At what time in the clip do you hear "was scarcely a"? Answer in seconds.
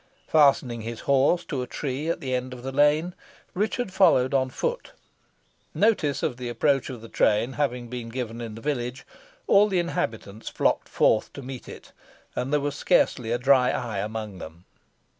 12.59-13.37